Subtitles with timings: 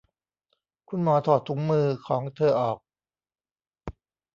[0.89, 2.77] คุณหมอถอดถุงมือของเธอออก